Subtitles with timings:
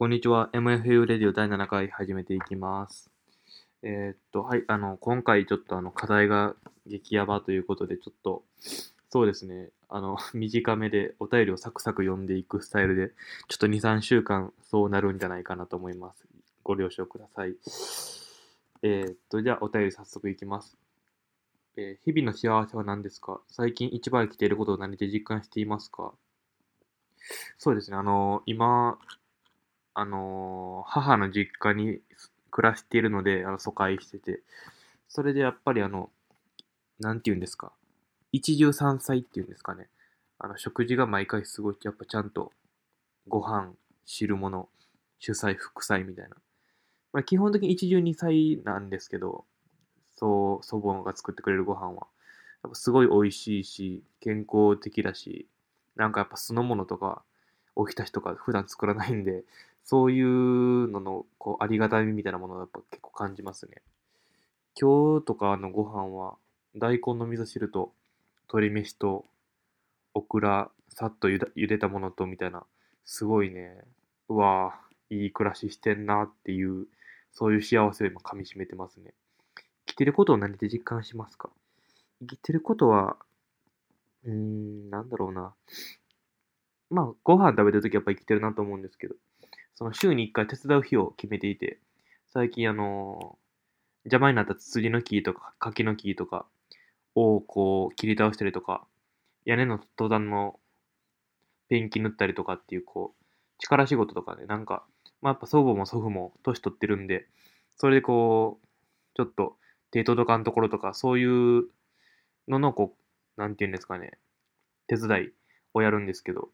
[0.00, 0.48] こんにちは。
[0.54, 3.10] MFU レディオ第7回始めていきます。
[3.82, 6.56] えーっと、はい、あの、今回ちょっとあの、課題が
[6.86, 8.42] 激ヤバということで、ちょっと、
[9.10, 13.12] そうですね、あの、 短めでお便りをサクサク読んでいくスタイルで、
[13.48, 16.26] ちょっと2、3週間そうなるんじゃないかなと思います。
[16.64, 17.50] ご了承ください。
[18.80, 20.78] えーっと、じゃあお便り早速いきます。
[21.76, 23.42] えー日々の幸せは何ですか？
[23.48, 26.14] 最近一番生きていることを何で実感していますか？
[27.58, 28.98] そうですね、あの、今、
[30.00, 32.00] あのー母の実家に
[32.50, 34.40] 暮らしているので、あの疎開してて、
[35.08, 36.10] それでやっぱりあの、
[37.00, 37.72] なんて言うんですか、
[38.32, 39.88] 一汁三菜っていうんですかね、
[40.38, 42.52] あの食事が毎回すごい、やっぱちゃんと
[43.28, 43.72] ご飯、
[44.06, 44.68] 汁物、
[45.20, 46.36] 主菜、副菜みたいな。
[47.12, 49.44] まあ、基本的に一汁二菜なんですけど、
[50.16, 52.06] そう、祖母が作ってくれるご飯は、
[52.62, 55.48] やっぱすごい美味しいし、健康的だし、
[55.96, 57.22] なんかやっぱ酢の物とか、
[57.76, 59.44] おひたしとか普段作らないんで、
[59.84, 63.82] そういうののこうありがたみみたいなものをやっぱ結構感じますね。
[64.80, 66.36] 今日とかのご飯は
[66.76, 67.92] 大根の味噌汁と
[68.52, 69.24] 鶏飯と
[70.14, 72.64] オクラさっとゆ茹でたものとみたいな
[73.04, 73.82] すごいね
[74.28, 74.74] うわ
[75.10, 76.86] いい暮らししてんなっていう
[77.32, 79.12] そういう幸せを今噛みしめてますね。
[79.86, 81.50] 生きてることを何で実感しますか？
[82.20, 83.16] 生きてることは
[84.24, 85.52] うーんなんだろうな
[86.90, 89.16] まあご飯食べてるときやっぱ生きてるなと思うんですけど
[89.80, 91.78] その週に1回手伝う日を決めていて、
[92.34, 93.38] 最近あの
[94.04, 96.44] 邪魔になったツツジの木とか柿の木とか
[97.14, 98.84] をこう切り倒したりとか、
[99.46, 100.60] 屋根の登山の
[101.70, 103.24] ペンキ塗ったりとかっていうこう
[103.58, 104.84] 力仕事とかね、なんか、
[105.22, 107.26] まあやっぱ祖母も祖父も年取ってるんで、
[107.78, 108.66] それでこう、
[109.14, 109.56] ちょっと
[109.92, 111.64] 手届かんところとか、そういう
[112.48, 112.94] ののこ
[113.38, 114.18] う、なんていうんですかね、
[114.88, 115.28] 手伝い
[115.72, 116.50] をやるんですけど、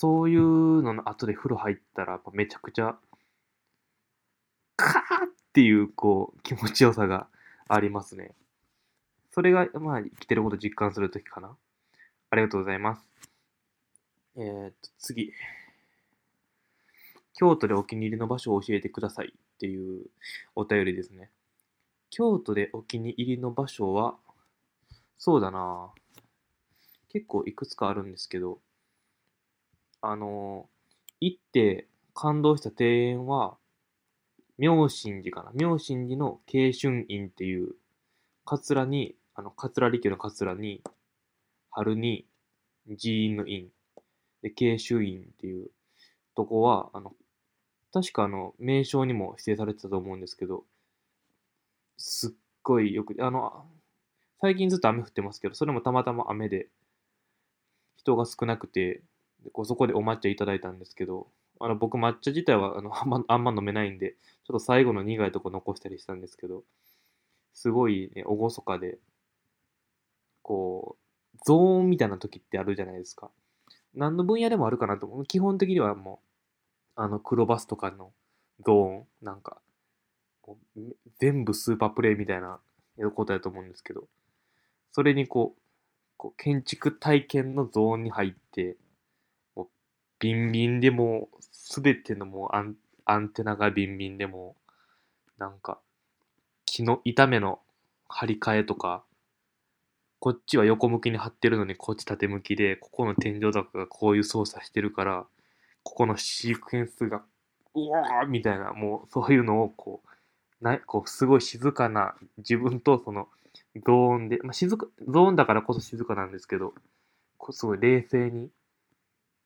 [0.00, 2.96] そういうのの後で風呂入ったら、やっぱめちゃくちゃ、
[4.76, 7.26] カーっていう、こう、気持ちよさが
[7.68, 8.34] ありますね。
[9.30, 11.54] それが、まあ、生きてることを実感するときかな。
[12.30, 13.02] ありがとうございます。
[14.36, 15.34] えー、っと、次。
[17.34, 20.06] 京都でお気に入りの場所を教えてくださいっていう
[20.56, 21.28] お便りですね。
[22.08, 24.16] 京都でお気に入りの場所は、
[25.18, 25.90] そうだな
[27.10, 28.60] 結構いくつかあるんですけど、
[30.02, 30.68] あの、
[31.20, 33.56] 行って感動した庭園は、
[34.58, 35.52] 妙心寺かな。
[35.54, 37.74] 妙心寺の慶春院っていう、
[38.44, 40.82] 桂に、あの、桂離宮の桂に、
[41.70, 42.26] 春に、
[42.86, 43.68] 寺院の院。
[44.42, 45.70] で、慶春院っていう
[46.34, 47.14] とこは、あの、
[47.92, 50.64] 確かあの、名称にも指定されてたと思うんですけど、
[51.96, 52.30] すっ
[52.62, 53.66] ごいよく、あの、
[54.40, 56.68] 最近ずっと雨降ってますけど、それもたまたま雨で、
[57.96, 59.02] 人が少なくて、
[59.44, 61.28] でこうそこでお抹茶いただいたんですけど、
[61.60, 66.64] あの僕抹茶自体はあのあんまあんま飲めないんで、ちょっと最後の苦いとこ残したりしたんですけど、
[67.52, 68.98] すごいね、厳かで、
[70.42, 70.96] こ
[71.34, 73.30] う、ゾーンみたいな時ってあるじゃないですか。
[73.94, 75.26] 何の分野でもあるかなと思う。
[75.26, 76.20] 基本的にはも
[76.96, 78.12] う、あの、黒バスとかの
[78.64, 79.60] ゾーン、なんか、
[81.18, 82.60] 全部スーパープレイみたいな
[83.14, 84.08] ことやと思うんですけど、
[84.92, 85.60] それにこう、
[86.16, 88.76] こう建築体験のゾーンに入って、
[90.20, 94.54] ビンビンでもう、すべてのもうアンアンテナがビンビンでも、
[95.38, 95.80] なんか、
[96.64, 97.60] 木の板目の
[98.08, 99.02] 張り替えとか、
[100.20, 105.26] こっちは横向きに張ってるのにこっち縦向きで、ここの天井高がこういう操作してるから、
[105.82, 107.22] ここのシークエンスが、
[107.74, 113.28] うわーみたいな、もうそういうのをこう、ないこうすごい静かな自分とその
[113.74, 116.74] ゾーンで、まあ、静か、ゾーンだからこそ静かなんですけど、
[117.38, 118.50] こうすごい冷静に、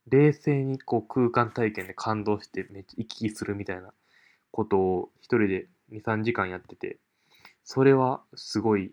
[0.09, 3.93] 冷静にこう空間体験で感動してめっちゃ行き来するみたいな
[4.51, 6.99] ことを一人で2、3時間やってて、
[7.65, 8.93] それはすごい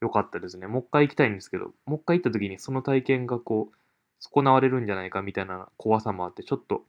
[0.00, 0.66] 良かったですね。
[0.66, 3.76] もう一回行きたいんですけど、もう一回行った時にその体験がこう、
[4.18, 6.84] 損なわれるんじゃないかみたいな怖さもあって、ちょっと、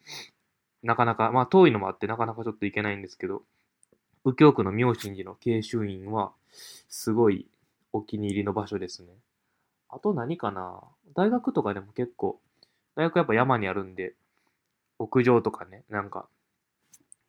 [0.84, 3.44] なかなか、まあ遠いのもあってなかなかちょっと行けないんですけど、
[4.26, 6.32] 右京区の妙心寺の慶春院は、
[6.90, 7.48] すごい
[7.92, 9.10] お気に入りの場所ですね。
[9.90, 10.80] あと何かな？
[11.16, 12.40] 大学とかでも結構、
[12.96, 14.16] 大学やっぱ山にあるんで、
[15.00, 16.28] 屋上とかね、なんか、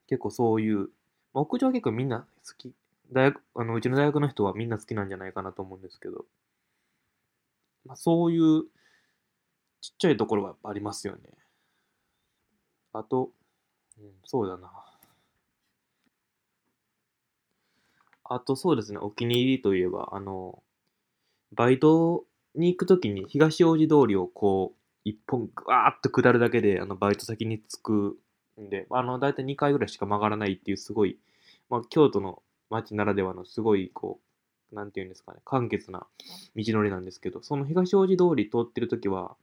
[0.06, 0.86] 結構そういう、ま
[1.34, 2.72] あ屋上は結構みんな好き。
[3.12, 6.24] 大学、あの、うちの大学の人はみんな好きなんじゃないかなと思うんですけど、
[7.84, 8.64] まあそういう
[9.80, 11.20] ちっちゃいところはやっぱありますよね。
[12.94, 13.30] あと、
[13.98, 14.70] うん、そうだな。
[18.24, 20.62] あとそうですね、お気に入りといえば、あの、
[21.52, 22.24] バイト
[22.56, 28.18] に行くときに東大路通りをこう、一本ぐわーっと下るだけで、あの、バイト先に着く
[28.60, 31.18] んで、あの、だいたい2回ぐらいしか曲がらないっていう、すごい、
[31.68, 34.20] まあ、京都の街ならではのすごい、こ
[34.72, 36.06] う、なんていうんですかね、簡潔な
[36.56, 39.36] 道のりなんですけど、その東大路通り通ってるときは、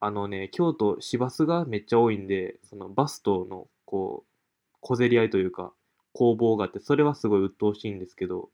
[0.00, 5.72] あのね、京都市バスがめっちゃ多いんで、そのバスとの、こう、小競り合いというか、
[6.12, 8.50] 攻防があって、それはすごい鬱陶しいんですけど、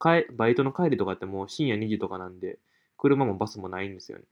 [0.00, 2.58] バイトの帰りとかってもう深夜2時とかなんで、
[2.96, 4.24] 車もバスもないんですよね。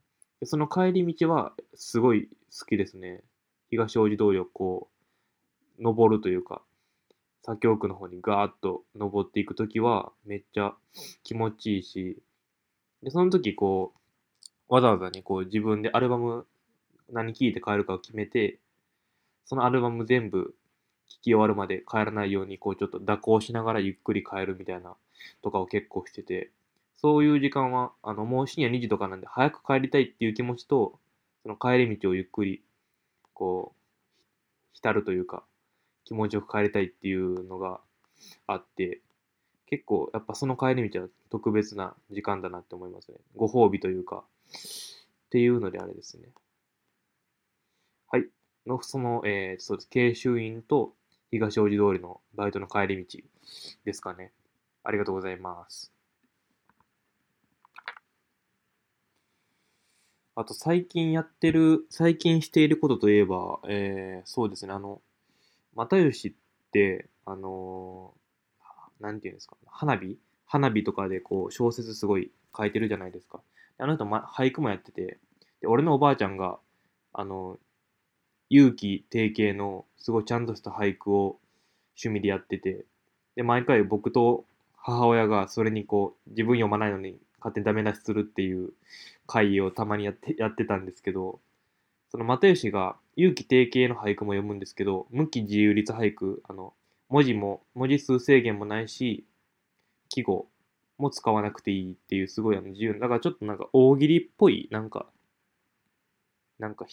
[0.45, 3.23] その帰り道はすごい好きですね。
[3.69, 4.89] 東大路通りをこ
[5.79, 6.61] う、登るというか、
[7.43, 10.73] 左京区の方にガーッと登っていくときはめっちゃ
[11.23, 12.21] 気持ちいいし、
[13.03, 13.93] で、その時こ
[14.69, 16.45] う、わざわざね、こう自分でアルバム
[17.11, 18.59] 何聴いて帰るかを決めて、
[19.45, 20.55] そのアルバム全部
[21.07, 24.95] 聴き終わるまで帰らないように、こうちょっと蛇行しながらゆっくり帰るみたいな
[25.41, 26.51] とかを結構してて、
[27.01, 30.99] そういう時間は、あの、もう深夜2時とかなんで早く帰りたいっていう気持ちと、
[31.43, 32.61] その帰り道をゆっくり、
[33.33, 33.79] こう、
[34.73, 35.43] 浸るというか、
[36.03, 37.79] 気持ちよく帰りたいっていうのが
[38.47, 38.99] あって、
[39.67, 43.17] 結構やっぱその帰り道は特別な時間だなって思いますね。
[43.37, 46.27] ご褒美というか、っていうのであれですね。
[48.07, 48.25] はい。
[48.65, 49.89] の、その、えー、そうです。
[49.89, 50.93] 慶州院と
[51.31, 53.19] 東大路通りのバイトの帰り道
[53.85, 54.33] ですかね。
[54.83, 55.93] ありがとうございます。
[60.39, 65.01] あと最近やってる、最近していることといえば、えー、そうですね、あの、
[65.75, 66.31] 又吉っ
[66.71, 70.17] て、あのー、なんていうんですか、花火？
[70.45, 73.41] 花火とかでこう小説すごい書いてるじゃないですか。
[73.79, 75.17] あの人、ま、俳句もやってて、
[75.59, 76.57] で俺のおばあちゃんが、
[77.11, 77.57] あの、
[78.49, 81.37] 勇気定型のすごいちゃんとした俳句を
[81.97, 82.85] 趣味でやってて、
[83.35, 84.45] で、毎回僕と
[84.77, 88.73] 母親がそれにこう、自分読まないのに勝手にダメ出しするっていう
[89.27, 91.39] 会をたまにやってやってたんですけど、
[92.11, 96.73] その又吉が勇気定型の俳句も読むんですけど、無期自由律俳句、あの、
[97.09, 99.25] 文字も、文字数制限もないし、
[100.09, 100.47] 季語
[100.97, 105.07] も使わなくていいっていうすごいあの自由、だからちょっとなんか大喜利っぽい、なんか、
[106.59, 106.85] なんか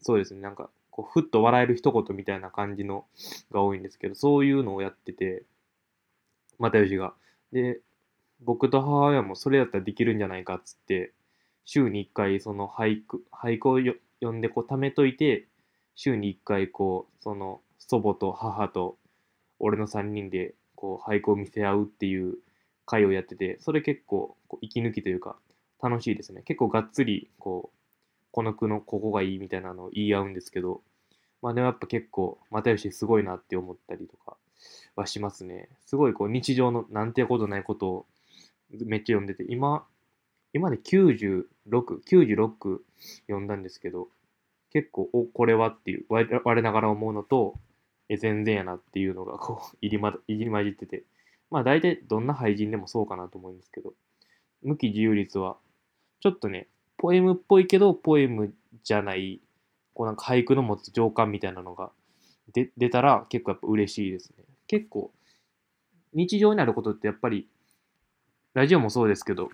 [0.00, 3.06] そうですね、なんか、こう、ふっと笑える一言みたいな感じの
[3.50, 5.44] が多いんですけど、そういうのをやってて、
[6.58, 7.14] 又吉が。
[7.52, 7.80] で、
[8.40, 11.12] 僕と母親もそれやったらできるんじゃないかっつって、
[11.64, 15.46] 週に1回その俳句、俳句を読んでこう貯めといて、
[15.94, 18.96] 週に1回こう、その祖母と母と
[19.58, 22.36] 俺の3人でこう俳句を見せ合うっていう
[22.84, 25.36] 会をやってて、それ結構こう息抜きというか
[25.82, 26.42] 楽しいですね。
[26.42, 27.76] 結構がっつりこう、
[28.30, 30.82] この句のここがいいみたいなのを言い合うんですけど、
[31.42, 34.36] まあでもやっぱ結構又吉すごいなって思ったりとか
[34.94, 35.68] はしますね。
[35.86, 38.06] すごいこう日常のなんてことないことを
[38.70, 39.86] めっちゃ読んでて、今、
[40.52, 42.78] 今で96、96
[43.26, 44.08] 読んだんですけど、
[44.72, 47.54] 結構、お、これはっていう、我ながら思うのと、
[48.08, 51.04] え、全然やなっていうのが、こう、 入りま、入り混じってて、
[51.50, 53.94] まあ大体どんな俳人でもそうかなと思うんですけど、
[54.62, 55.58] 無期自由率は、
[56.20, 59.40] ちょっとね、ポエムっぽいけど、ポエムじゃない、
[59.94, 61.90] こうなんか俳句の持つ情感みたいなのが
[62.52, 64.44] で出たら結構やっぱ嬉しいですね。
[64.66, 65.12] 結構、
[66.12, 67.48] 日常にあることってやっぱり
[68.56, 69.50] ラジオもそうですけど、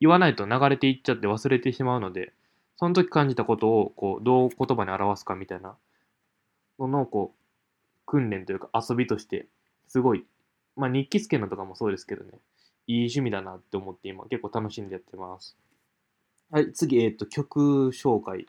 [0.00, 2.32] 言わないと流れていっちゃって忘れてしまうので、
[2.76, 5.76] その時感じたことをこうどう言葉に表すかみたいな
[6.78, 7.38] ののこう
[8.06, 9.46] 訓練というか遊びとして
[9.88, 10.24] すごい、
[10.74, 12.30] まあ日記つけのとかもそうですけどね、
[12.86, 15.54] いい趣味だなって思って今結構楽しんでやってます。
[16.50, 18.46] はい、次、えっ、ー、と、曲紹介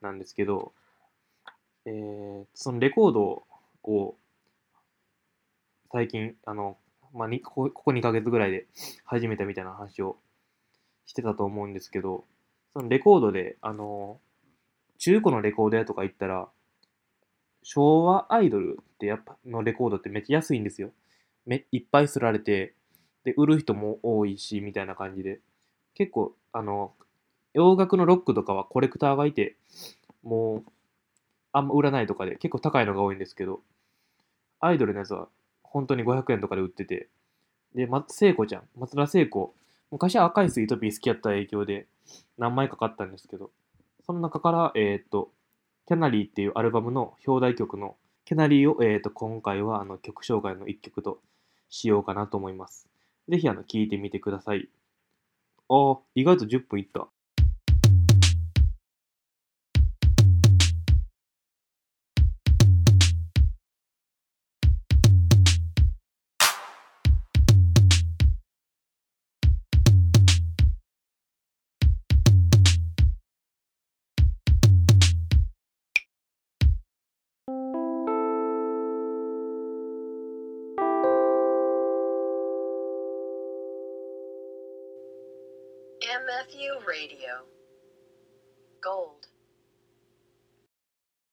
[0.00, 0.72] なんですけど、
[1.86, 3.44] えー、そのレコード
[3.84, 4.16] を
[5.92, 6.78] 最近、あの、
[7.12, 8.66] まあ、ここ2ヶ月ぐらいで
[9.04, 10.16] 始めたみたいな話を
[11.06, 12.24] してたと思うんですけど、
[12.72, 14.20] そのレコードで、あの、
[14.98, 16.48] 中古のレコード屋とか行ったら、
[17.62, 20.92] 昭和アイドルってやっぱのレコードってめっちゃ安いんですよ。
[21.46, 22.74] めいっぱいすられて、
[23.24, 25.40] で、売る人も多いし、みたいな感じで。
[25.94, 26.94] 結構、あの、
[27.52, 29.56] 洋楽のロックとかはコレクターがいて、
[30.22, 30.70] もう、
[31.52, 33.60] あんま売らないとかで結構高いのが多いんですけど、
[34.60, 35.28] アイドルのやつは
[35.70, 37.08] 本当に500円とかで売ってて、
[37.74, 39.54] で、ま、聖子ちゃん、松田聖子、
[39.90, 41.86] 昔は赤いスイートピー好きやった影響で
[42.38, 43.50] 何枚かかったんですけど、
[44.04, 45.30] その中から、えっ、ー、と、
[45.86, 51.20] キャナリーっていうアルバムの表題曲のキャナリーを、えー、と今回はあの曲紹介の一曲と
[51.68, 52.88] しようかなと思います。
[53.28, 54.68] ぜひあの聴いてみてください。
[55.68, 57.08] ああ、意外と10分いった。
[86.10, 87.46] MFU Radio.
[88.82, 89.29] Gold